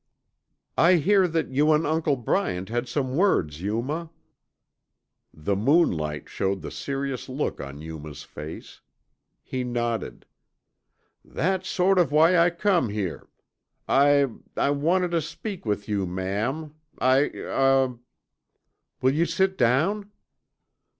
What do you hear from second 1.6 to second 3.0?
and Uncle Bryant had